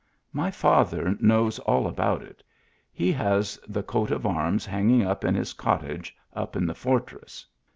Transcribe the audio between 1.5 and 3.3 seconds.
all about it. He